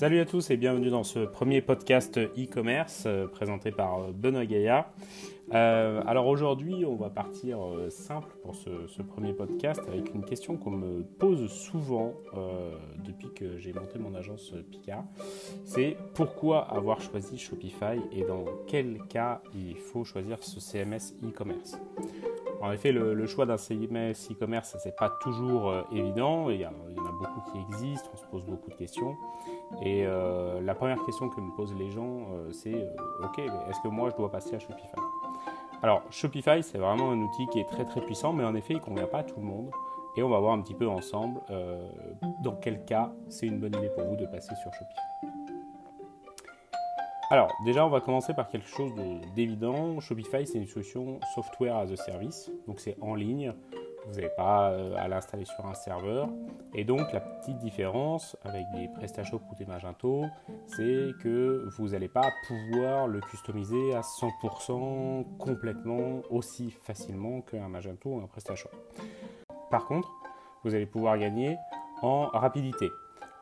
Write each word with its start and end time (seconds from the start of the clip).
Salut 0.00 0.20
à 0.20 0.24
tous 0.24 0.48
et 0.48 0.56
bienvenue 0.56 0.88
dans 0.88 1.04
ce 1.04 1.18
premier 1.18 1.60
podcast 1.60 2.16
e-commerce 2.16 3.02
euh, 3.04 3.26
présenté 3.26 3.70
par 3.70 3.98
euh, 3.98 4.12
Benoît 4.14 4.46
Gaillard. 4.46 4.90
Euh, 5.52 6.00
alors 6.06 6.26
aujourd'hui, 6.26 6.86
on 6.86 6.96
va 6.96 7.10
partir 7.10 7.58
simple 7.90 8.34
pour 8.42 8.54
ce, 8.54 9.02
premier 9.02 9.34
podcast 9.34 9.82
avec 9.86 10.14
une 10.14 10.24
question 10.24 10.56
qu'on 10.56 10.70
me 10.70 11.02
pose 11.02 11.50
souvent 11.50 12.14
depuis 13.04 13.28
que 13.34 13.58
j'ai 13.58 13.74
monté 13.74 13.98
mon 13.98 14.14
agence 14.14 14.54
Picard. 14.70 15.04
C'est 15.66 15.98
pourquoi 16.14 16.72
avoir 16.72 17.02
choisi 17.02 17.36
Shopify 17.36 18.00
et 18.10 18.22
dans 18.22 18.46
quel 18.68 19.02
cas 19.08 19.42
il 19.54 19.76
faut 19.76 20.04
choisir 20.04 20.38
ce 20.42 20.60
CMS 20.60 21.12
e-commerce? 21.22 21.78
En 22.62 22.72
effet, 22.72 22.92
le, 22.92 23.26
choix 23.26 23.44
d'un 23.44 23.56
CMS 23.56 24.30
e-commerce, 24.30 24.76
c'est 24.82 24.96
pas 24.96 25.10
toujours 25.20 25.74
évident. 25.92 26.48
Il 26.48 26.60
y, 26.60 26.66
en 26.66 26.70
a 26.70 27.12
beaucoup 27.18 27.50
qui 27.50 27.58
existent, 27.58 28.08
on 28.14 28.16
se 28.16 28.26
pose 28.26 28.44
beaucoup 28.44 28.70
de 28.70 28.76
questions. 28.76 29.16
Et 29.82 30.04
euh, 30.04 30.60
la 30.60 30.74
première 30.74 31.02
question 31.04 31.28
que 31.28 31.40
me 31.40 31.50
posent 31.52 31.74
les 31.74 31.90
gens, 31.90 32.26
euh, 32.32 32.52
c'est 32.52 32.74
euh, 32.74 33.24
Ok, 33.24 33.38
est-ce 33.38 33.80
que 33.80 33.88
moi 33.88 34.10
je 34.10 34.16
dois 34.16 34.30
passer 34.30 34.56
à 34.56 34.58
Shopify? 34.58 34.96
Alors, 35.82 36.02
Shopify, 36.10 36.62
c'est 36.62 36.78
vraiment 36.78 37.10
un 37.12 37.18
outil 37.18 37.46
qui 37.46 37.60
est 37.60 37.68
très 37.68 37.84
très 37.84 38.00
puissant, 38.00 38.32
mais 38.32 38.44
en 38.44 38.54
effet, 38.54 38.74
il 38.74 38.76
ne 38.76 38.82
convient 38.82 39.06
pas 39.06 39.18
à 39.18 39.24
tout 39.24 39.38
le 39.38 39.46
monde. 39.46 39.70
Et 40.16 40.22
on 40.22 40.28
va 40.28 40.38
voir 40.40 40.52
un 40.54 40.60
petit 40.60 40.74
peu 40.74 40.88
ensemble 40.88 41.40
dans 42.42 42.56
quel 42.56 42.84
cas 42.84 43.12
c'est 43.28 43.46
une 43.46 43.60
bonne 43.60 43.74
idée 43.76 43.90
pour 43.90 44.04
vous 44.04 44.16
de 44.16 44.26
passer 44.26 44.54
sur 44.56 44.74
Shopify. 44.74 45.00
Alors, 47.30 47.48
déjà, 47.64 47.86
on 47.86 47.90
va 47.90 48.00
commencer 48.00 48.34
par 48.34 48.48
quelque 48.48 48.66
chose 48.66 48.92
d'évident. 49.36 50.00
Shopify, 50.00 50.44
c'est 50.44 50.58
une 50.58 50.66
solution 50.66 51.20
software 51.32 51.76
as 51.76 51.92
a 51.92 51.96
service, 51.96 52.50
donc 52.66 52.80
c'est 52.80 52.96
en 53.00 53.14
ligne. 53.14 53.54
Vous 54.06 54.14
n'avez 54.14 54.30
pas 54.36 54.70
euh, 54.70 54.94
à 54.96 55.08
l'installer 55.08 55.44
sur 55.44 55.66
un 55.66 55.74
serveur. 55.74 56.28
Et 56.74 56.84
donc 56.84 57.12
la 57.12 57.20
petite 57.20 57.58
différence 57.58 58.36
avec 58.42 58.64
des 58.74 58.88
PrestaShop 58.88 59.40
ou 59.50 59.54
des 59.56 59.66
Magento, 59.66 60.24
c'est 60.66 61.10
que 61.22 61.68
vous 61.76 61.88
n'allez 61.88 62.08
pas 62.08 62.32
pouvoir 62.46 63.06
le 63.06 63.20
customiser 63.20 63.94
à 63.94 64.00
100% 64.00 65.36
complètement 65.38 66.22
aussi 66.30 66.70
facilement 66.70 67.40
qu'un 67.42 67.68
Magento 67.68 68.10
ou 68.10 68.20
un 68.20 68.26
PrestaShop. 68.26 68.70
Par 69.70 69.86
contre, 69.86 70.10
vous 70.64 70.74
allez 70.74 70.86
pouvoir 70.86 71.18
gagner 71.18 71.56
en 72.02 72.26
rapidité. 72.26 72.90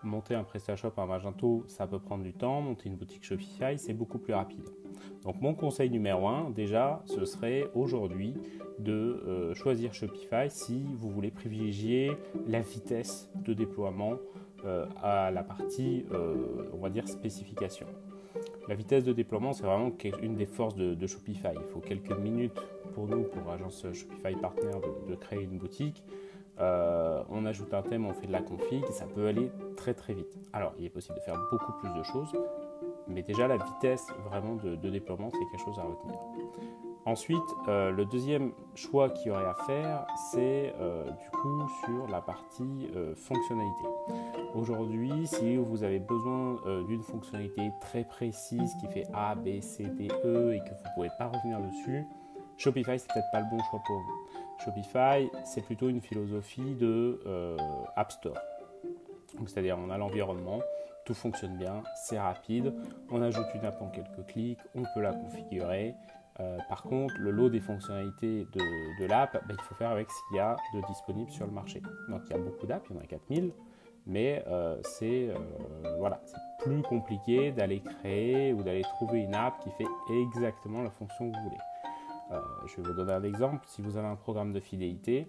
Monter 0.04 0.34
un 0.34 0.44
PrestaShop, 0.44 0.92
un 0.96 1.06
Magento, 1.06 1.64
ça 1.66 1.86
peut 1.86 1.98
prendre 1.98 2.22
du 2.22 2.32
temps. 2.32 2.60
Monter 2.60 2.88
une 2.88 2.96
boutique 2.96 3.24
Shopify, 3.24 3.78
c'est 3.78 3.94
beaucoup 3.94 4.18
plus 4.18 4.34
rapide. 4.34 4.68
Donc 5.24 5.40
mon 5.40 5.54
conseil 5.54 5.90
numéro 5.90 6.28
1, 6.28 6.50
déjà, 6.50 7.02
ce 7.06 7.24
serait 7.24 7.68
aujourd'hui 7.74 8.34
de 8.78 8.92
euh, 8.92 9.54
choisir 9.54 9.92
Shopify 9.92 10.48
si 10.48 10.84
vous 10.98 11.10
voulez 11.10 11.30
privilégier 11.30 12.12
la 12.46 12.60
vitesse 12.60 13.28
de 13.34 13.52
déploiement 13.54 14.14
euh, 14.64 14.86
à 15.02 15.30
la 15.30 15.42
partie, 15.42 16.04
euh, 16.12 16.70
on 16.72 16.78
va 16.78 16.90
dire, 16.90 17.08
spécification. 17.08 17.86
La 18.68 18.74
vitesse 18.74 19.04
de 19.04 19.12
déploiement, 19.12 19.52
c'est 19.52 19.64
vraiment 19.64 19.92
une 20.22 20.36
des 20.36 20.46
forces 20.46 20.76
de, 20.76 21.06
Shopify. 21.06 21.48
Il 21.54 21.72
faut 21.72 21.80
quelques 21.80 22.16
minutes 22.18 22.60
pour 22.94 23.06
nous, 23.06 23.22
pour 23.22 23.50
agence 23.50 23.86
Shopify 23.92 24.34
Partner, 24.40 24.72
de, 25.08 25.14
créer 25.14 25.42
une 25.42 25.58
boutique. 25.58 26.04
On 26.60 27.46
ajoute 27.46 27.72
un 27.74 27.82
thème, 27.82 28.06
on 28.06 28.12
fait 28.12 28.26
de 28.26 28.32
la 28.32 28.42
config, 28.42 28.84
ça 28.90 29.06
peut 29.06 29.26
aller 29.26 29.50
très 29.76 29.94
très 29.94 30.14
vite. 30.14 30.38
Alors, 30.52 30.72
il 30.78 30.84
est 30.84 30.90
possible 30.90 31.16
de 31.16 31.22
faire 31.22 31.38
beaucoup 31.50 31.72
plus 31.80 31.92
de 31.92 32.02
choses, 32.02 32.36
mais 33.08 33.22
déjà 33.22 33.48
la 33.48 33.56
vitesse 33.56 34.06
vraiment 34.28 34.56
de, 34.56 34.76
déploiement, 34.76 35.30
c'est 35.30 35.38
quelque 35.50 35.64
chose 35.64 35.78
à 35.78 35.82
retenir. 35.82 36.18
Ensuite, 37.04 37.40
euh, 37.68 37.90
le 37.90 38.04
deuxième 38.04 38.52
choix 38.74 39.08
qu'il 39.08 39.28
y 39.28 39.30
aurait 39.30 39.46
à 39.46 39.54
faire, 39.66 40.06
c'est 40.30 40.74
euh, 40.78 41.10
du 41.10 41.30
coup 41.30 41.66
sur 41.84 42.06
la 42.08 42.20
partie 42.20 42.90
euh, 42.94 43.14
fonctionnalité. 43.14 43.84
Aujourd'hui, 44.54 45.26
si 45.26 45.56
vous 45.56 45.84
avez 45.84 46.00
besoin 46.00 46.56
d'une 46.86 47.02
fonctionnalité 47.02 47.70
très 47.80 48.04
précise 48.04 48.74
qui 48.80 48.88
fait 48.88 49.06
A, 49.14 49.34
B, 49.34 49.60
C, 49.60 49.84
D, 49.84 50.08
E 50.24 50.54
et 50.54 50.58
que 50.58 50.70
vous 50.70 50.84
ne 50.84 50.94
pouvez 50.94 51.10
pas 51.18 51.28
revenir 51.28 51.60
dessus, 51.60 52.04
Shopify, 52.58 52.98
c'est 52.98 53.08
peut-être 53.12 53.30
pas 53.30 53.40
le 53.40 53.46
bon 53.50 53.62
choix 53.70 53.80
pour 53.86 53.96
vous. 53.96 54.27
Shopify, 54.64 55.30
c'est 55.44 55.62
plutôt 55.64 55.88
une 55.88 56.00
philosophie 56.00 56.74
de 56.74 57.20
App 57.96 58.12
Store. 58.12 58.38
C'est-à-dire, 59.46 59.78
on 59.78 59.90
a 59.90 59.98
l'environnement, 59.98 60.60
tout 61.08 61.14
fonctionne 61.14 61.56
bien, 61.56 61.82
c'est 61.94 62.18
rapide, 62.18 62.74
on 63.10 63.22
ajoute 63.22 63.46
une 63.54 63.64
app 63.64 63.80
en 63.80 63.88
quelques 63.88 64.26
clics, 64.26 64.60
on 64.74 64.82
peut 64.94 65.00
la 65.00 65.12
configurer. 65.12 65.94
Euh, 66.40 66.58
par 66.68 66.82
contre, 66.82 67.14
le 67.18 67.30
lot 67.30 67.48
des 67.48 67.60
fonctionnalités 67.60 68.46
de, 68.52 69.06
l'app, 69.06 69.32
ben, 69.48 69.56
il 69.58 69.62
faut 69.64 69.74
faire 69.74 69.90
avec 69.90 70.08
ce 70.10 70.16
qu'il 70.28 70.36
y 70.36 70.40
a 70.40 70.54
de 70.74 70.86
disponible 70.86 71.30
sur 71.30 71.46
le 71.46 71.52
marché. 71.52 71.80
Donc 72.10 72.20
il 72.26 72.30
y 72.30 72.34
a 72.34 72.38
beaucoup 72.38 72.66
d'apps, 72.66 72.86
il 72.90 72.96
y 72.96 72.98
en 72.98 73.02
a 73.02 73.06
4000, 73.06 73.52
mais 74.06 74.44
euh, 74.48 74.78
c'est 74.82 75.30
euh, 75.30 76.10
plus 76.60 76.82
compliqué 76.82 77.52
d'aller 77.52 77.80
créer 77.80 78.52
ou 78.52 78.62
d'aller 78.62 78.82
trouver 78.82 79.20
une 79.20 79.34
app 79.34 79.58
qui 79.60 79.70
fait 79.70 79.86
exactement 80.10 80.82
la 80.82 80.90
fonction 80.90 81.30
que 81.30 81.36
vous 81.36 81.42
voulez. 81.44 81.56
Je 82.66 82.76
vais 82.76 82.88
vous 82.88 82.94
donner 82.94 83.12
un 83.12 83.22
exemple. 83.22 83.64
Si 83.66 83.82
vous 83.82 83.96
avez 83.96 84.08
un 84.08 84.16
programme 84.16 84.52
de 84.52 84.60
fidélité, 84.60 85.28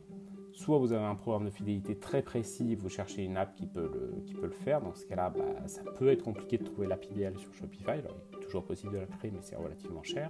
Soit 0.59 0.77
vous 0.77 0.91
avez 0.91 1.05
un 1.05 1.15
programme 1.15 1.45
de 1.45 1.51
fidélité 1.51 1.95
très 1.95 2.21
précis, 2.21 2.75
vous 2.75 2.89
cherchez 2.89 3.23
une 3.23 3.37
app 3.37 3.55
qui 3.55 3.65
peut 3.65 3.89
le, 3.93 4.21
qui 4.25 4.33
peut 4.33 4.47
le 4.47 4.51
faire. 4.51 4.81
Dans 4.81 4.93
ce 4.93 5.05
cas-là, 5.05 5.29
bah, 5.29 5.67
ça 5.67 5.83
peut 5.97 6.09
être 6.09 6.23
compliqué 6.23 6.57
de 6.57 6.65
trouver 6.65 6.87
l'app 6.87 7.05
idéale 7.05 7.37
sur 7.37 7.53
Shopify. 7.53 7.91
Alors, 7.91 8.17
il 8.31 8.39
est 8.39 8.41
toujours 8.41 8.65
possible 8.65 8.91
de 8.91 8.97
la 8.97 9.05
créer, 9.05 9.31
mais 9.31 9.39
c'est 9.41 9.55
relativement 9.55 10.03
cher. 10.03 10.29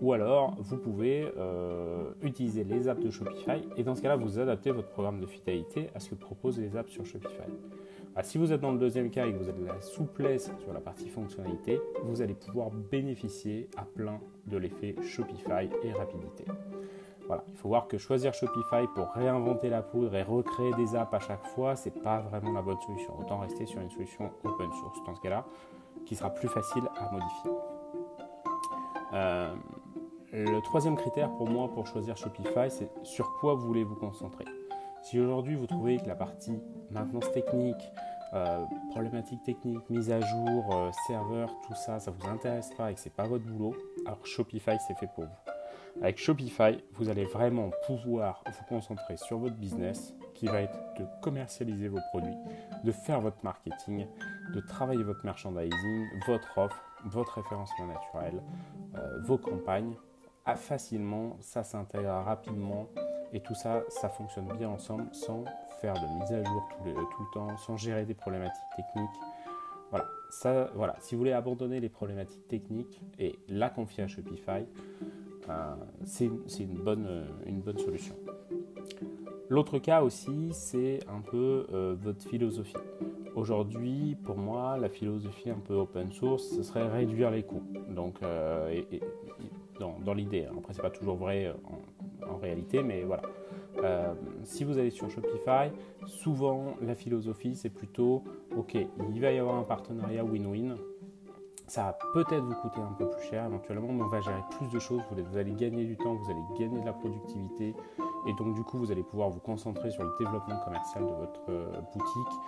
Ou 0.00 0.12
alors, 0.12 0.56
vous 0.58 0.76
pouvez 0.78 1.30
euh, 1.36 2.10
utiliser 2.22 2.64
les 2.64 2.88
apps 2.88 3.02
de 3.02 3.10
Shopify 3.10 3.62
et 3.76 3.84
dans 3.84 3.94
ce 3.94 4.02
cas-là, 4.02 4.16
vous 4.16 4.38
adaptez 4.38 4.70
votre 4.70 4.88
programme 4.88 5.20
de 5.20 5.26
fidélité 5.26 5.90
à 5.94 6.00
ce 6.00 6.10
que 6.10 6.14
proposent 6.16 6.58
les 6.58 6.76
apps 6.76 6.90
sur 6.90 7.06
Shopify. 7.06 7.48
Ah, 8.18 8.22
si 8.22 8.38
vous 8.38 8.50
êtes 8.50 8.62
dans 8.62 8.72
le 8.72 8.78
deuxième 8.78 9.10
cas 9.10 9.26
et 9.26 9.32
que 9.32 9.36
vous 9.36 9.50
avez 9.50 9.60
de 9.60 9.66
la 9.66 9.78
souplesse 9.82 10.50
sur 10.60 10.72
la 10.72 10.80
partie 10.80 11.10
fonctionnalité, 11.10 11.78
vous 12.02 12.22
allez 12.22 12.32
pouvoir 12.32 12.70
bénéficier 12.70 13.68
à 13.76 13.84
plein 13.84 14.20
de 14.46 14.56
l'effet 14.56 14.96
Shopify 15.02 15.68
et 15.82 15.92
rapidité. 15.92 16.46
Voilà, 17.26 17.44
il 17.48 17.56
faut 17.56 17.68
voir 17.68 17.88
que 17.88 17.98
choisir 17.98 18.32
Shopify 18.32 18.86
pour 18.94 19.08
réinventer 19.10 19.68
la 19.68 19.82
poudre 19.82 20.14
et 20.14 20.22
recréer 20.22 20.72
des 20.78 20.96
apps 20.96 21.12
à 21.12 21.18
chaque 21.18 21.44
fois, 21.48 21.76
ce 21.76 21.90
n'est 21.90 22.00
pas 22.00 22.20
vraiment 22.20 22.52
la 22.52 22.62
bonne 22.62 22.80
solution. 22.86 23.12
Autant 23.20 23.38
rester 23.40 23.66
sur 23.66 23.82
une 23.82 23.90
solution 23.90 24.30
open 24.44 24.72
source 24.72 25.04
dans 25.04 25.14
ce 25.14 25.20
cas-là, 25.20 25.44
qui 26.06 26.16
sera 26.16 26.30
plus 26.30 26.48
facile 26.48 26.84
à 26.96 27.12
modifier. 27.12 27.50
Euh, 29.12 29.54
le 30.32 30.60
troisième 30.62 30.96
critère 30.96 31.30
pour 31.36 31.50
moi 31.50 31.68
pour 31.68 31.86
choisir 31.86 32.16
Shopify, 32.16 32.70
c'est 32.70 32.90
sur 33.02 33.34
quoi 33.40 33.52
vous 33.52 33.66
voulez 33.66 33.84
vous 33.84 33.96
concentrer? 33.96 34.46
Si 35.02 35.20
aujourd'hui 35.20 35.54
vous 35.54 35.66
trouvez 35.66 35.98
que 35.98 36.06
la 36.06 36.16
partie 36.16 36.58
maintenance 36.90 37.30
technique, 37.30 37.92
euh, 38.34 38.64
problématiques 38.90 39.42
techniques, 39.44 39.88
mise 39.88 40.10
à 40.10 40.20
jour, 40.20 40.74
euh, 40.74 40.90
serveur, 41.06 41.54
tout 41.66 41.74
ça, 41.74 42.00
ça 42.00 42.10
vous 42.10 42.28
intéresse 42.28 42.70
pas 42.76 42.90
et 42.90 42.94
que 42.94 43.00
c'est 43.00 43.14
pas 43.14 43.26
votre 43.26 43.44
boulot, 43.44 43.74
alors 44.04 44.24
Shopify 44.26 44.76
c'est 44.86 44.98
fait 44.98 45.08
pour 45.14 45.24
vous. 45.24 46.02
Avec 46.02 46.18
Shopify, 46.18 46.84
vous 46.92 47.08
allez 47.08 47.24
vraiment 47.24 47.70
pouvoir 47.86 48.44
vous 48.46 48.64
concentrer 48.68 49.16
sur 49.16 49.38
votre 49.38 49.56
business 49.56 50.14
qui 50.34 50.46
va 50.46 50.60
être 50.60 50.78
de 50.98 51.06
commercialiser 51.22 51.88
vos 51.88 52.00
produits, 52.10 52.36
de 52.84 52.92
faire 52.92 53.20
votre 53.22 53.42
marketing, 53.42 54.06
de 54.54 54.60
travailler 54.60 55.02
votre 55.02 55.24
merchandising, 55.24 56.06
votre 56.26 56.58
offre, 56.58 56.82
votre 57.06 57.40
référencement 57.40 57.86
naturel, 57.86 58.42
euh, 58.96 59.22
vos 59.22 59.38
campagnes. 59.38 59.94
Ah, 60.44 60.56
facilement, 60.56 61.36
ça 61.40 61.64
s'intègre 61.64 62.10
rapidement 62.24 62.88
et 63.32 63.40
tout 63.40 63.54
ça, 63.54 63.82
ça 63.88 64.08
fonctionne 64.08 64.48
bien 64.56 64.68
ensemble 64.68 65.06
sans 65.12 65.44
faire 65.80 65.94
de 65.94 66.20
mise 66.20 66.32
à 66.32 66.42
jour 66.42 66.68
tout 66.78 66.84
le, 66.84 67.32
temps, 67.32 67.56
sans 67.58 67.76
gérer 67.76 68.04
des 68.04 68.14
problématiques 68.14 68.62
techniques. 68.76 69.20
Voilà, 69.90 70.06
ça, 70.30 70.70
voilà. 70.74 70.96
Si 71.00 71.14
vous 71.14 71.20
voulez 71.20 71.32
abandonner 71.32 71.80
les 71.80 71.88
problématiques 71.88 72.48
techniques 72.48 73.00
et 73.18 73.38
la 73.48 73.68
confier 73.70 74.04
à 74.04 74.08
Shopify, 74.08 74.66
c'est 76.04 76.26
une, 76.26 76.74
bonne, 76.74 77.06
euh, 77.06 77.24
une 77.46 77.60
bonne 77.60 77.78
solution. 77.78 78.16
L'autre 79.48 79.78
cas 79.78 80.02
aussi, 80.02 80.48
c'est 80.52 80.98
un 81.08 81.20
peu 81.20 81.66
euh, 81.72 81.94
votre 82.00 82.26
philosophie. 82.28 82.74
Aujourd'hui, 83.36 84.16
pour 84.24 84.36
moi, 84.36 84.76
la 84.76 84.88
philosophie 84.88 85.50
un 85.50 85.60
peu 85.60 85.74
open 85.74 86.10
source, 86.10 86.48
ce 86.56 86.62
serait 86.62 86.88
réduire 86.88 87.30
les 87.30 87.44
coûts. 87.44 87.62
Donc, 87.88 88.16
euh, 88.22 88.82
dans, 89.78 90.14
l'idée, 90.14 90.46
hein. 90.46 90.54
après, 90.58 90.72
c'est 90.72 90.82
pas 90.82 90.90
toujours 90.90 91.16
vrai 91.16 91.54
réalité, 92.34 92.82
mais 92.82 93.04
voilà. 93.04 93.22
si 94.44 94.64
vous 94.64 94.78
allez 94.78 94.90
sur 94.90 95.08
Shopify, 95.10 95.70
souvent 96.06 96.74
la 96.82 96.94
philosophie, 96.94 97.54
c'est 97.54 97.70
plutôt, 97.70 98.24
ok, 98.56 98.74
il 98.74 99.20
va 99.20 99.32
y 99.32 99.38
avoir 99.38 99.56
un 99.56 99.64
partenariat 99.64 100.24
win-win 100.24 100.76
ça 101.66 101.82
va 101.82 101.98
peut-être 102.12 102.44
vous 102.44 102.54
coûter 102.54 102.80
un 102.80 102.92
peu 102.92 103.10
plus 103.10 103.22
cher 103.22 103.44
éventuellement, 103.46 103.92
mais 103.92 104.02
on 104.02 104.08
va 104.08 104.20
gérer 104.20 104.42
plus 104.56 104.68
de 104.68 104.78
choses. 104.78 105.02
Vous 105.10 105.36
allez 105.36 105.52
gagner 105.52 105.84
du 105.84 105.96
temps, 105.96 106.14
vous 106.14 106.30
allez 106.30 106.42
gagner 106.58 106.80
de 106.80 106.86
la 106.86 106.92
productivité. 106.92 107.74
Et 108.28 108.32
donc, 108.34 108.54
du 108.54 108.62
coup, 108.62 108.78
vous 108.78 108.92
allez 108.92 109.02
pouvoir 109.02 109.30
vous 109.30 109.40
concentrer 109.40 109.90
sur 109.90 110.04
le 110.04 110.10
développement 110.18 110.58
commercial 110.64 111.04
de 111.04 111.12
votre 111.12 111.42
euh, 111.48 111.80
boutique, 111.92 112.38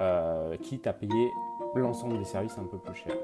euh, 0.00 0.56
quitte 0.58 0.86
à 0.86 0.92
payer 0.92 1.32
l'ensemble 1.74 2.18
des 2.18 2.24
services 2.24 2.58
un 2.58 2.64
peu 2.64 2.78
plus 2.78 2.94
cher. 2.94 3.14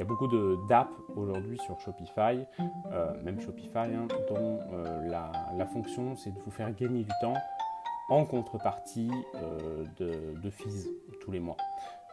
Il 0.00 0.04
y 0.04 0.06
a 0.06 0.08
beaucoup 0.08 0.28
d'apps 0.66 0.96
aujourd'hui 1.14 1.58
sur 1.58 1.78
Shopify, 1.78 2.46
euh, 2.90 3.22
même 3.22 3.38
Shopify, 3.38 3.80
hein, 3.80 4.08
dont 4.30 4.58
la, 5.04 5.30
la, 5.54 5.66
fonction 5.66 6.16
c'est 6.16 6.30
de 6.30 6.38
vous 6.40 6.50
faire 6.50 6.74
gagner 6.74 7.04
du 7.04 7.12
temps 7.20 7.34
en 8.08 8.24
contrepartie 8.24 9.10
de, 9.98 10.40
de 10.40 10.50
fees 10.50 10.88
tous 11.20 11.30
les 11.30 11.38
mois. 11.38 11.58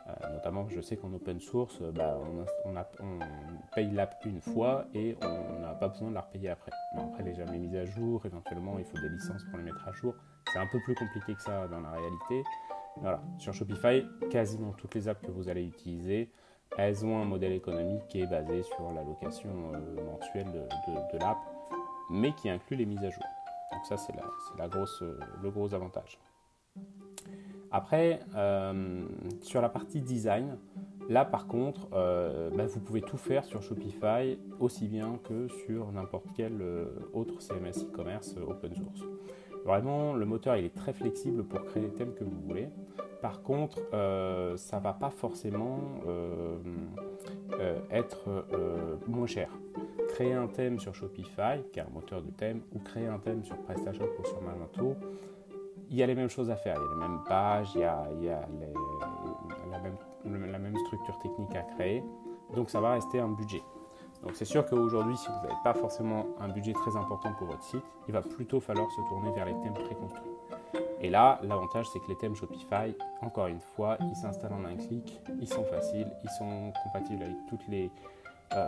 Euh, 0.07 0.33
notamment, 0.33 0.67
je 0.69 0.81
sais 0.81 0.97
qu'en 0.97 1.13
open 1.13 1.39
source, 1.39 1.81
bah, 1.93 2.17
on, 2.65 2.75
paye 3.73 3.89
l'app 3.91 4.15
une 4.25 4.41
fois 4.41 4.85
et 4.93 5.17
on 5.21 5.59
n'a 5.61 5.73
pas 5.73 5.87
besoin 5.87 6.09
de 6.09 6.13
la 6.13 6.21
repayer 6.21 6.49
après. 6.49 6.71
après, 6.97 7.23
les 7.23 7.35
jamais 7.35 7.57
mises 7.57 7.75
à 7.75 7.85
jour, 7.85 8.25
éventuellement, 8.25 8.79
il 8.79 8.85
faut 8.85 8.97
des 8.97 9.09
licences 9.09 9.43
pour 9.45 9.57
les 9.57 9.63
mettre 9.63 9.87
à 9.87 9.93
jour. 9.93 10.13
C'est 10.51 10.59
un 10.59 10.67
peu 10.71 10.79
plus 10.83 10.95
compliqué 10.95 11.35
que 11.35 11.41
ça 11.41 11.69
dans 11.69 11.79
la 11.79 11.91
réalité. 11.91 12.43
Voilà. 12.97 13.21
Sur 13.37 13.53
Shopify, 13.53 14.05
quasiment 14.29 14.73
toutes 14.73 14.95
les 14.95 15.07
apps 15.07 15.21
que 15.21 15.31
vous 15.31 15.49
allez 15.49 15.65
utiliser, 15.65 16.31
elles 16.77 17.05
ont 17.05 17.19
un 17.19 17.25
modèle 17.25 17.53
économique 17.53 18.07
qui 18.07 18.21
est 18.21 18.27
basé 18.27 18.63
sur 18.63 18.91
la 18.93 19.03
location 19.03 19.49
euh, 19.73 20.03
mensuelle 20.03 20.51
de, 20.51 21.17
l'app, 21.17 21.37
mais 22.09 22.33
qui 22.33 22.49
inclut 22.49 22.77
les 22.77 22.85
mises 22.85 23.03
à 23.03 23.09
jour. 23.09 23.23
Donc 23.71 23.85
ça, 23.85 23.97
c'est 23.97 24.13
la, 24.57 24.67
grosse, 24.67 25.03
le 25.41 25.49
gros 25.49 25.73
avantage. 25.73 26.19
Après, 27.71 28.19
euh, 28.35 29.05
sur 29.41 29.61
la 29.61 29.69
partie 29.69 30.01
design, 30.01 30.57
là 31.09 31.25
par 31.25 31.47
contre, 31.47 31.87
euh, 31.93 32.49
bah, 32.55 32.65
vous 32.65 32.79
pouvez 32.79 33.01
tout 33.01 33.17
faire 33.17 33.43
sur 33.43 33.61
Shopify 33.61 34.39
aussi 34.59 34.87
bien 34.87 35.19
que 35.23 35.47
sur 35.65 35.91
n'importe 35.91 36.27
quel 36.35 36.61
autre 37.13 37.41
CMS 37.41 37.83
e-commerce 37.83 38.35
open 38.37 38.73
source. 38.73 39.03
Vraiment, 39.67 40.13
le 40.13 40.25
moteur 40.25 40.55
il 40.55 40.63
est 40.63 40.73
très 40.73 40.93
flexible 40.93 41.43
pour 41.43 41.61
créer 41.65 41.83
les 41.83 41.93
thèmes 41.93 42.13
que 42.13 42.23
vous 42.23 42.39
voulez. 42.47 42.69
Par 43.21 43.41
contre, 43.41 43.79
euh, 43.93 44.55
ça 44.55 44.79
va 44.79 44.93
pas 44.93 45.09
forcément 45.09 45.79
euh, 46.07 46.55
euh, 47.59 47.77
être 47.91 48.45
moins 49.07 49.27
cher. 49.27 49.49
Créer 50.13 50.33
un 50.33 50.47
thème 50.47 50.79
sur 50.79 50.95
Shopify, 50.95 51.63
qui 51.73 51.79
est 51.79 51.83
un 51.83 51.89
moteur 51.93 52.21
de 52.21 52.31
thème, 52.31 52.61
ou 52.73 52.79
créer 52.79 53.07
un 53.07 53.19
thème 53.19 53.43
sur 53.43 53.57
PrestaShop 53.57 54.09
ou 54.17 54.25
sur 54.25 54.41
Magento, 54.41 54.95
il 55.89 55.97
y 55.97 56.03
a 56.03 56.07
les 56.07 56.15
mêmes 56.15 56.29
choses 56.29 56.49
à 56.49 56.55
faire. 56.55 56.77
Il 56.77 56.83
y 56.83 56.85
a 56.85 56.89
les 56.93 57.09
mêmes 57.09 57.23
pages, 57.27 57.71
il 57.75 57.81
y 57.81 58.29
a, 58.29 58.47
la 60.25 60.59
même 60.59 60.77
structure 60.77 61.19
technique 61.19 61.53
à 61.55 61.63
créer. 61.75 62.03
Donc 62.55 62.69
ça 62.69 62.79
va 62.79 62.93
rester 62.93 63.19
un 63.19 63.29
budget. 63.29 63.63
Donc 64.23 64.35
c'est 64.35 64.45
sûr 64.45 64.65
qu'aujourd'hui, 64.65 65.15
si 65.17 65.27
vous 65.27 65.47
n'avez 65.47 65.59
pas 65.63 65.73
forcément 65.73 66.25
un 66.39 66.49
budget 66.49 66.73
très 66.73 66.95
important 66.95 67.33
pour 67.33 67.47
votre 67.47 67.63
site, 67.63 67.83
il 68.07 68.13
va 68.13 68.21
plutôt 68.21 68.59
falloir 68.59 68.89
se 68.91 69.01
tourner 69.09 69.31
vers 69.31 69.45
les 69.45 69.53
thèmes 69.61 69.73
préconstruits. 69.73 70.31
Et 70.99 71.09
là, 71.09 71.39
l'avantage, 71.43 71.87
c'est 71.93 71.99
que 71.99 72.07
les 72.07 72.17
thèmes 72.17 72.35
Shopify, 72.35 72.95
encore 73.21 73.47
une 73.47 73.59
fois, 73.59 73.97
ils 74.01 74.15
s'installent 74.15 74.53
en 74.53 74.65
un 74.65 74.75
clic, 74.75 75.21
ils 75.39 75.47
sont 75.47 75.63
faciles, 75.63 76.11
ils 76.23 76.29
sont 76.31 76.73
compatibles 76.83 77.23
avec 77.23 77.37
toutes 77.47 77.67
les, 77.67 77.91
euh, 78.53 78.67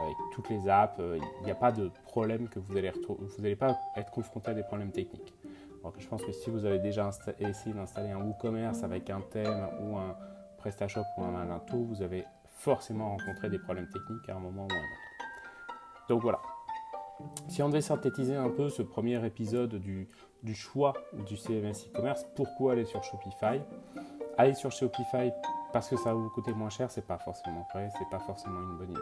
avec 0.00 0.16
toutes 0.32 0.48
les 0.48 0.68
apps. 0.68 0.98
Il 0.98 1.44
n'y 1.44 1.50
a 1.50 1.56
pas 1.56 1.72
de 1.72 1.90
problème 2.04 2.48
que 2.48 2.60
vous 2.60 2.76
allez 2.76 2.92
vous 3.08 3.42
n'allez 3.42 3.56
pas 3.56 3.76
être 3.96 4.12
confronté 4.12 4.50
à 4.50 4.54
des 4.54 4.62
problèmes 4.62 4.92
techniques. 4.92 5.34
Alors 5.80 5.94
je 5.98 6.06
pense 6.06 6.22
que 6.24 6.32
si 6.32 6.50
vous 6.50 6.64
avez 6.64 6.78
déjà 6.78 7.10
essayé 7.38 7.74
d'installer 7.74 8.10
un 8.10 8.20
WooCommerce 8.20 8.82
avec 8.82 9.10
un 9.10 9.20
thème 9.20 9.68
ou 9.80 9.96
un 9.96 10.16
PrestaShop 10.58 11.04
ou 11.16 11.22
un 11.22 11.30
Magento, 11.30 11.76
vous 11.76 12.02
avez 12.02 12.24
forcément 12.56 13.10
rencontrer 13.10 13.48
des 13.48 13.58
problèmes 13.58 13.88
techniques 13.88 14.28
à 14.28 14.36
un 14.36 14.40
moment 14.40 14.66
ou 14.66 14.72
à 14.72 14.74
un 14.74 14.78
autre. 14.78 16.06
Donc 16.08 16.22
voilà. 16.22 16.40
Si 17.48 17.62
on 17.62 17.68
devait 17.68 17.80
synthétiser 17.80 18.34
un 18.34 18.50
peu 18.50 18.68
ce 18.68 18.82
premier 18.82 19.24
épisode 19.24 19.76
du, 19.76 20.08
choix 20.54 20.92
du 21.26 21.36
CMS 21.36 21.88
e-commerce, 21.88 22.26
pourquoi 22.34 22.72
aller 22.72 22.84
sur 22.84 23.02
Shopify? 23.02 23.60
Aller 24.36 24.54
sur 24.54 24.70
Shopify 24.70 25.32
parce 25.72 25.88
que 25.88 25.96
ça 25.96 26.12
va 26.12 26.14
vous 26.14 26.30
coûter 26.30 26.52
moins 26.52 26.70
cher, 26.70 26.90
c'est 26.90 27.06
pas 27.06 27.18
forcément 27.18 27.66
vrai, 27.72 27.88
c'est 27.98 28.08
pas 28.10 28.18
forcément 28.18 28.60
une 28.60 28.76
bonne 28.76 28.90
idée. 28.90 29.00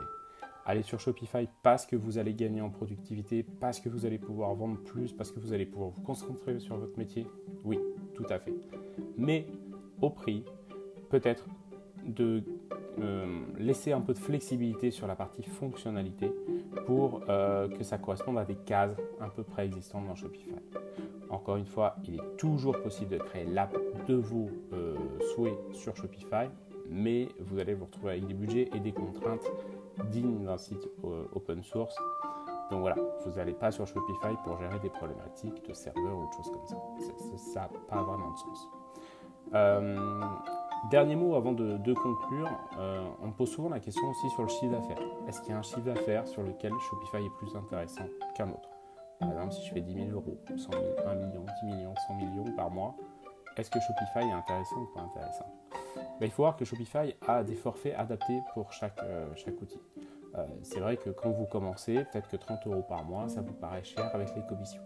Aller 0.67 0.83
sur 0.83 0.99
Shopify 1.01 1.49
parce 1.63 1.87
que 1.87 1.97
vous 1.97 2.19
allez 2.19 2.35
gagner 2.35 2.61
en 2.61 2.71
productivité, 2.71 3.45
parce 3.61 3.81
que 3.81 3.89
vous 3.89 4.07
allez 4.07 4.19
pouvoir 4.19 4.55
vendre 4.55 4.79
plus, 4.79 5.13
parce 5.13 5.31
que 5.31 5.41
vous 5.41 5.53
allez 5.53 5.67
pouvoir 5.67 5.91
vous 5.91 6.03
concentrer 6.03 6.59
sur 6.59 6.77
votre 6.77 6.97
métier, 6.97 7.27
oui, 7.65 7.79
tout 8.15 8.27
à 8.31 8.39
fait. 8.39 8.55
Mais 9.19 9.47
au 10.01 10.11
prix 10.11 10.45
peut-être 11.11 11.47
de 12.05 12.43
euh, 13.01 13.43
laisser 13.59 13.93
un 13.93 14.01
peu 14.01 14.13
de 14.13 14.19
flexibilité 14.19 14.91
sur 14.91 15.07
la 15.07 15.17
partie 15.17 15.43
fonctionnalité 15.43 16.33
pour 16.87 17.23
euh, 17.29 17.69
que 17.69 17.83
ça 17.83 17.99
corresponde 17.99 18.39
à 18.39 18.45
des 18.45 18.55
cases 18.55 18.97
un 19.21 19.29
peu 19.29 19.43
préexistantes 19.43 20.07
dans 20.07 20.15
Shopify. 20.15 20.55
Encore 21.29 21.57
une 21.57 21.67
fois, 21.67 21.97
il 22.07 22.15
est 22.15 22.37
toujours 22.37 22.81
possible 22.81 23.11
de 23.11 23.19
créer 23.19 23.47
l'app 23.47 23.77
de 24.07 24.15
vos 24.15 24.49
euh, 24.73 24.97
souhaits 25.35 25.59
sur 25.73 25.97
Shopify, 25.97 26.49
mais 26.89 27.29
vous 27.41 27.59
allez 27.59 27.75
vous 27.75 27.87
retrouver 27.87 28.13
avec 28.13 28.27
des 28.27 28.35
budgets 28.35 28.69
et 28.75 28.81
des 28.81 28.93
contraintes 28.93 29.51
dignes 30.11 30.45
d'un 30.45 30.59
site 30.59 30.89
open 31.35 31.63
source. 31.63 31.97
Donc 32.71 32.81
voilà, 32.81 32.97
vous 33.25 33.33
n'allez 33.33 33.55
pas 33.55 33.71
sur 33.73 33.87
Shopify 33.87 34.35
pour 34.45 34.59
gérer 34.59 34.79
des 34.79 34.91
problématiques 34.91 35.67
de 35.67 35.73
serveur 35.73 36.17
ou 36.19 36.29
de 36.29 36.33
choses 36.33 36.51
comme 36.53 36.67
ça. 36.67 36.77
ça 37.37 37.61
n'a 37.61 37.69
pas 37.89 38.03
vraiment 38.03 38.31
de 38.31 38.39
sens. 38.39 38.69
Dernier 40.91 41.17
mot 41.17 41.35
avant 41.35 41.53
de, 41.53 41.95
conclure, 41.95 42.49
euh, 42.79 43.07
on 43.23 43.29
me 43.29 43.33
pose 43.33 43.51
souvent 43.51 43.71
la 43.71 43.81
question 43.81 44.07
aussi 44.09 44.29
sur 44.31 44.43
le 44.43 44.49
chiffre 44.49 44.73
d'affaires. 44.73 45.03
Est-ce 45.27 45.41
qu'il 45.41 45.51
y 45.51 45.55
a 45.55 45.59
un 45.59 45.63
chiffre 45.63 45.81
d'affaires 45.81 46.29
sur 46.29 46.43
lequel 46.43 46.73
Shopify 46.91 47.25
est 47.25 47.37
plus 47.39 47.57
intéressant 47.57 48.05
qu'un 48.37 48.51
autre? 48.51 48.69
Par 49.19 49.31
exemple, 49.31 49.53
si 49.53 49.67
je 49.67 49.73
fais 49.73 49.81
10 49.81 49.95
000 49.95 50.09
euros, 50.11 50.37
100 50.49 50.57
000, 50.57 50.83
1 51.07 51.15
million, 51.15 51.45
10 51.63 51.67
millions, 51.67 51.95
100 52.07 52.15
millions 52.17 52.57
par 52.57 52.71
mois, 52.71 52.95
est-ce 53.57 53.71
que 53.71 53.81
Shopify 53.81 54.29
est 54.29 54.33
intéressant 54.33 54.77
ou 54.77 54.87
pas 54.95 55.01
intéressant? 55.01 55.47
Ben, 56.21 56.27
Il 56.27 56.31
faut 56.31 56.43
voir 56.43 56.57
que 56.57 56.65
Shopify 56.65 57.15
a 57.27 57.43
des 57.43 57.55
forfaits 57.55 57.95
adaptés 57.97 58.41
pour 58.53 58.73
chaque, 58.73 59.01
euh, 59.05 59.27
chaque 59.37 59.61
outil. 59.63 59.81
Euh, 60.37 60.47
c'est 60.63 60.81
vrai 60.81 60.97
que 60.97 61.11
quand 61.11 61.31
vous 61.31 61.47
commencez, 61.47 62.05
peut-être 62.13 62.29
que 62.29 62.37
30 62.37 62.67
euros 62.67 62.83
par 62.83 63.05
mois, 63.05 63.29
ça 63.29 63.41
vous 63.41 63.55
paraît 63.55 63.85
cher 63.85 64.11
avec 64.13 64.35
les 64.35 64.43
commissions. 64.43 64.83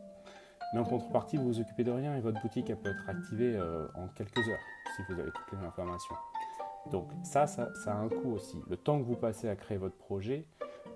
Mais 0.72 0.80
en 0.80 0.84
contrepartie, 0.84 1.36
vous 1.36 1.44
vous 1.44 1.60
occupez 1.60 1.84
de 1.84 1.90
rien 1.90 2.16
et 2.16 2.20
votre 2.20 2.40
boutique 2.42 2.66
peut 2.66 2.90
être 2.90 3.08
activée 3.08 3.58
en 3.94 4.08
quelques 4.08 4.46
heures 4.48 4.58
si 4.96 5.02
vous 5.08 5.18
avez 5.18 5.30
toutes 5.30 5.58
les 5.58 5.66
informations. 5.66 6.14
Donc 6.90 7.10
ça, 7.22 7.46
ça, 7.46 7.70
a 7.86 7.94
un 7.94 8.08
coût 8.08 8.32
aussi. 8.32 8.58
Le 8.68 8.76
temps 8.76 8.98
que 8.98 9.04
vous 9.04 9.16
passez 9.16 9.48
à 9.48 9.56
créer 9.56 9.78
votre 9.78 9.96
projet, 9.96 10.46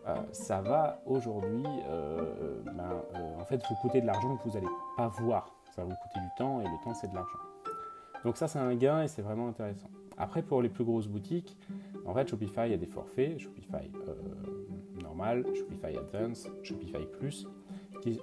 euh, 0.06 0.16
ça 0.32 0.60
va 0.60 1.00
aujourd'hui 1.06 1.64
euh, 1.86 2.60
ben, 2.64 3.02
euh, 3.14 3.40
en 3.40 3.44
fait 3.44 3.62
vous 3.68 3.74
coûter 3.76 4.00
de 4.00 4.06
l'argent 4.06 4.36
que 4.36 4.48
vous 4.48 4.54
n'allez 4.54 4.72
pas 4.96 5.08
voir. 5.08 5.54
Ça 5.74 5.82
va 5.82 5.88
vous 5.88 5.96
coûter 6.02 6.20
du 6.20 6.30
temps 6.36 6.60
et 6.60 6.64
le 6.64 6.84
temps 6.84 6.94
c'est 6.94 7.08
de 7.08 7.14
l'argent. 7.14 7.38
Donc 8.24 8.36
ça 8.36 8.48
c'est 8.48 8.58
un 8.58 8.74
gain 8.74 9.02
et 9.02 9.08
c'est 9.08 9.22
vraiment 9.22 9.48
intéressant. 9.48 9.90
Après 10.16 10.42
pour 10.42 10.62
les 10.62 10.68
plus 10.68 10.84
grosses 10.84 11.08
boutiques, 11.08 11.56
en 12.06 12.14
fait 12.14 12.28
Shopify 12.28 12.72
a 12.72 12.76
des 12.76 12.86
forfaits, 12.86 13.38
Shopify 13.38 13.90
normal, 15.02 15.44
Shopify 15.54 15.96
Advance, 15.96 16.48
Shopify 16.62 17.06
Plus, 17.18 17.46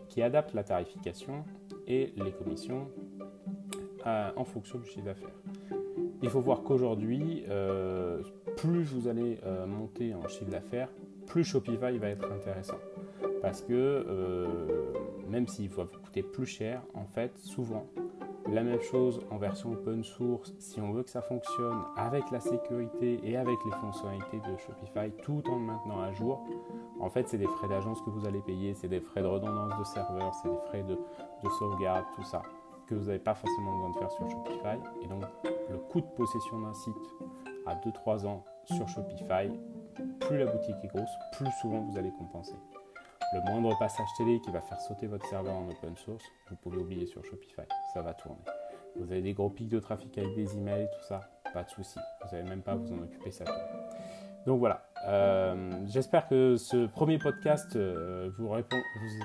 qui, 0.10 0.22
adaptent 0.22 0.54
la 0.54 0.64
tarification 0.64 1.44
et 1.88 2.14
les 2.18 2.32
commissions 2.32 2.88
en 4.06 4.44
fonction 4.44 4.80
du 4.80 4.88
chiffre 4.88 5.06
d'affaires. 5.06 5.36
Il 6.22 6.30
faut 6.30 6.42
voir 6.42 6.64
qu'aujourd'hui, 6.64 7.44
euh, 7.50 8.22
plus 8.58 8.84
vous 8.84 9.08
allez 9.08 9.40
euh, 9.46 9.66
monter 9.66 10.14
en 10.14 10.28
chiffre 10.28 10.50
d'affaires, 10.52 10.90
plus 11.28 11.44
Shopify 11.44 11.98
va 11.98 12.10
être 12.10 12.30
intéressant. 12.32 12.80
Parce 13.42 13.62
que 13.62 13.74
euh, 13.74 14.48
même 15.30 15.48
s'il 15.48 15.70
va 15.70 15.84
vous 15.84 16.00
coûter 16.00 16.24
plus 16.24 16.46
cher, 16.46 16.82
en 16.94 17.06
fait, 17.06 17.38
souvent, 17.38 17.88
la 18.52 18.64
même 18.64 18.82
chose 18.82 19.22
en 19.30 19.38
version 19.38 19.72
open 19.72 20.04
source, 20.04 20.54
si 20.60 20.82
on 20.82 20.92
veut 20.92 21.04
que 21.04 21.10
ça 21.10 21.22
fonctionne 21.22 21.78
avec 21.96 22.24
la 22.32 22.40
sécurité 22.40 23.20
et 23.24 23.38
avec 23.38 23.58
les 23.66 23.72
fonctionnalités 23.80 24.38
de 24.40 24.58
Shopify, 24.58 25.12
tout 25.22 25.44
en 25.50 25.56
le 25.56 25.66
maintenant 25.66 26.02
à 26.02 26.12
jour, 26.14 26.46
en 27.00 27.10
fait, 27.10 27.28
c'est 27.28 27.38
des 27.38 27.48
frais 27.48 27.68
d'agence 27.68 28.02
que 28.02 28.10
vous 28.10 28.26
allez 28.26 28.42
payer, 28.42 28.74
c'est 28.74 28.88
des 28.88 29.02
frais 29.02 29.22
de 29.22 29.28
redondance 29.28 29.78
de 29.78 29.84
serveur, 29.84 30.34
c'est 30.36 30.50
des 30.50 30.58
frais 30.68 30.84
de, 30.84 30.96
de 30.96 31.50
sauvegarde, 31.58 32.06
tout 32.16 32.24
ça 32.24 32.42
que 32.90 32.96
vous 32.96 33.06
n'avez 33.06 33.20
pas 33.20 33.36
forcément 33.36 33.72
besoin 33.74 33.90
de 33.92 33.98
faire 33.98 34.12
sur 34.12 34.30
Shopify. 34.30 34.80
Et 35.04 35.08
donc, 35.08 35.24
le 35.70 35.78
coût 35.78 36.02
de 36.02 36.08
possession 36.08 36.60
d'un 36.60 36.74
site 36.74 36.96
à 37.68 37.76
2-3 37.76 38.26
ans 38.26 38.44
sur 38.66 38.88
Shopify, 38.90 39.52
plus 40.22 40.40
la 40.40 40.48
boutique 40.48 40.76
est 40.84 40.88
grosse, 40.88 41.10
plus 41.34 41.52
souvent 41.62 41.82
vous 41.82 41.98
allez 41.98 42.12
compenser. 42.12 42.56
Le 43.32 43.42
moindre 43.42 43.78
passage 43.78 44.08
télé 44.18 44.42
qui 44.42 44.50
va 44.50 44.60
faire 44.62 44.82
sauter 44.82 45.06
votre 45.06 45.26
serveur 45.28 45.54
en 45.54 45.70
open 45.70 45.96
source, 45.98 46.24
vous 46.50 46.56
pouvez 46.56 46.78
oublier 46.78 47.06
sur 47.06 47.24
Shopify, 47.24 47.62
ça 47.94 48.02
va 48.02 48.16
tourner. 48.16 48.42
Vous 48.96 49.12
avez 49.12 49.22
des 49.22 49.34
gros 49.34 49.52
pics 49.52 49.70
de 49.70 49.80
trafic 49.80 50.18
avec 50.18 50.34
des 50.34 50.58
emails, 50.58 50.90
tout 50.92 51.08
ça, 51.08 51.30
pas 51.54 51.64
de 51.64 51.70
souci. 51.70 52.00
Vous 52.24 52.36
n'avez 52.36 52.50
même 52.50 52.64
pas 52.64 52.72
à 52.72 52.76
vous 52.76 52.92
en 52.92 53.04
occuper, 53.04 53.30
ça 53.30 53.46
tourne. 53.46 53.58
Donc 54.48 54.60
voilà, 54.60 54.89
euh, 55.08 55.72
j'espère 55.88 56.28
que 56.28 56.58
ce 56.58 56.86
premier 56.86 57.18
podcast 57.18 57.76
euh, 57.76 58.30
vous, 58.38 58.50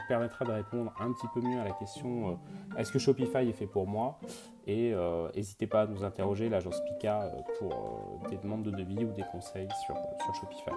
permettra 0.09 0.45
de 0.45 0.53
répondre 0.53 0.93
un 1.01 1.13
petit 1.13 1.27
peu 1.35 1.41
mieux 1.41 1.61
à 1.61 1.65
la 1.65 1.73
question 1.73 2.31
euh, 2.31 2.79
est-ce 2.79 2.93
que 2.93 2.99
Shopify 2.99 3.49
est 3.49 3.53
fait 3.53 3.67
pour 3.67 3.87
moi? 3.87 4.19
Et 4.67 4.95
n'hésitez 5.37 5.67
pas 5.67 5.83
à 5.83 5.87
nous 5.87 6.05
interroger, 6.05 6.49
l'agence 6.49 6.81
Pika, 6.85 7.31
pour 7.59 8.23
des 8.31 8.39
demandes 8.39 8.63
de 8.63 8.71
devis 8.71 9.05
ou 9.05 9.13
des 9.13 9.25
conseils 9.31 9.69
sur, 9.85 9.95
sur 10.25 10.35
Shopify. 10.35 10.71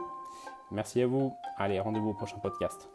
Merci 0.72 1.02
à 1.02 1.08
vous. 1.08 1.34
Allez, 1.58 1.80
rendez-vous 1.80 2.10
au 2.10 2.14
prochain 2.14 2.38
podcast. 2.40 2.90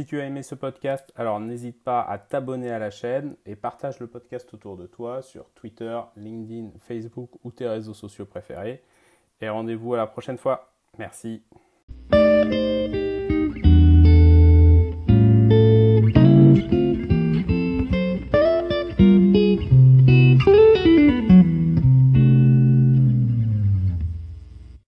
Si 0.00 0.06
tu 0.06 0.18
as 0.18 0.24
aimé 0.24 0.42
ce 0.42 0.54
podcast, 0.54 1.12
alors 1.14 1.40
n'hésite 1.40 1.84
pas 1.84 2.00
à 2.00 2.16
t'abonner 2.16 2.70
à 2.70 2.78
la 2.78 2.90
chaîne 2.90 3.36
et 3.44 3.54
partage 3.54 4.00
le 4.00 4.06
podcast 4.06 4.48
autour 4.54 4.78
de 4.78 4.86
toi 4.86 5.20
sur 5.20 5.50
Twitter, 5.50 6.00
LinkedIn, 6.16 6.70
Facebook 6.78 7.28
ou 7.44 7.50
tes 7.50 7.68
réseaux 7.68 7.92
sociaux 7.92 8.24
préférés. 8.24 8.82
Et 9.42 9.50
rendez-vous 9.50 9.92
à 9.92 9.98
la 9.98 10.06
prochaine 10.06 10.38
fois. 10.38 10.72
Merci. 10.96 11.42